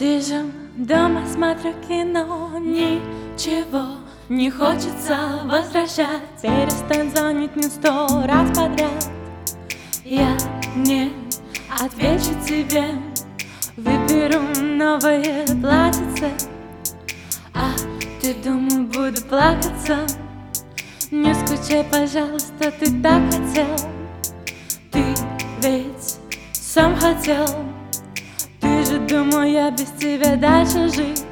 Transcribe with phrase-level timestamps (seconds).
[0.00, 3.98] Сижу дома, смотрю кино, ничего
[4.30, 6.22] не хочется возвращать.
[6.40, 9.10] Перестань звонить мне сто раз подряд.
[10.02, 10.38] Я
[10.74, 11.12] не
[11.78, 12.84] отвечу тебе.
[13.76, 16.30] Выберу новое платьице.
[17.52, 17.70] А
[18.22, 19.98] ты, думаю, буду плакаться.
[21.10, 23.76] Не скучай, пожалуйста, ты так хотел.
[24.92, 25.04] Ты
[25.60, 26.16] ведь
[26.54, 27.44] сам хотел
[29.10, 31.24] Думал, я без тебя дальше жить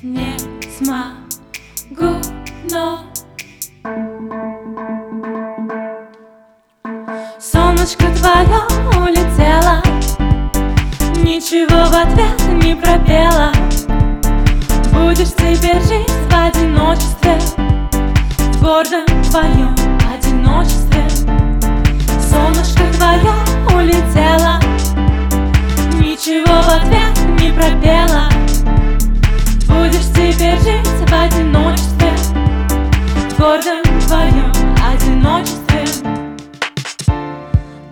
[0.00, 0.36] Не
[0.78, 2.20] смогу,
[2.70, 3.00] но
[7.40, 8.60] Солнышко твое
[8.96, 9.82] улетело
[11.24, 13.52] Ничего в ответ не пропела
[14.92, 17.40] Будешь теперь жить в одиночестве
[18.52, 19.74] В гордом твоем
[20.16, 20.93] одиночестве
[34.92, 35.84] одиночестве.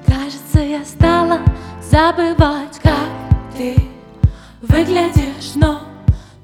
[0.06, 1.40] Кажется, я стала
[1.80, 3.08] забывать, как
[3.56, 3.76] ты
[4.60, 5.80] выглядишь Но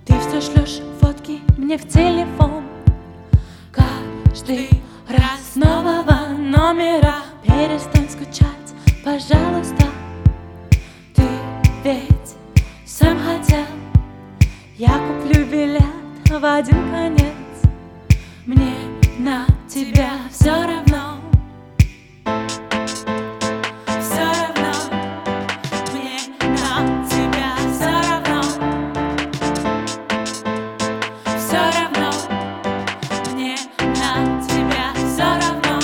[0.04, 2.64] ты все шлешь фотки мне в телефон.
[3.72, 4.70] Каждый
[5.08, 7.16] раз нового номера.
[7.42, 8.74] Перестань скучать,
[9.04, 9.84] пожалуйста.
[11.14, 11.22] Ты
[11.84, 12.36] ведь
[12.86, 13.66] сам хотел.
[14.76, 15.84] Я куплю билет
[16.28, 17.34] в один конец.
[18.46, 18.74] Мне
[19.18, 21.20] на тебя все равно.
[24.00, 24.72] Все равно.
[25.92, 28.42] Мне на тебя все равно.
[31.36, 32.10] Все равно.
[33.34, 35.80] Мне на тебя все равно.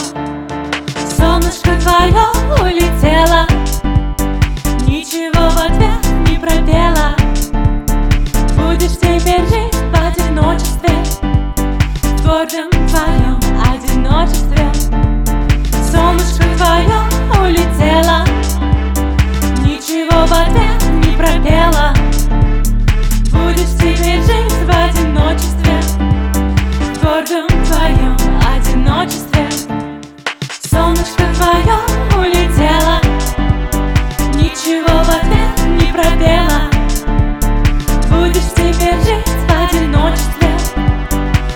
[1.17, 2.64] Солнышко твое
[20.65, 21.95] лет не пропела.
[23.33, 25.81] Будешь теперь жить в одиночестве
[26.81, 28.17] В гордом твоем
[28.55, 29.49] одиночестве.
[30.71, 31.79] Солнышко твое
[32.19, 33.01] улетело
[34.35, 36.71] Ничего в ответ не пропела
[38.11, 40.51] Будешь теперь жить в одиночестве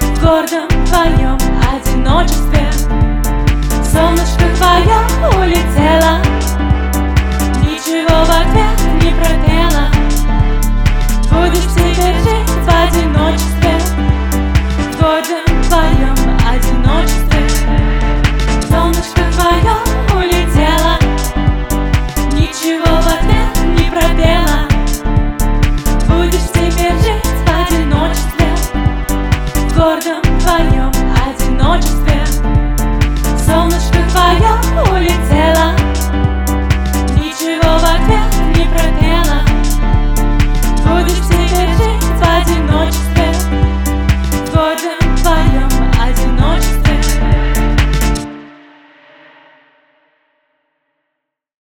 [0.01, 1.39] В гордом твоем
[1.73, 2.78] одиночестве.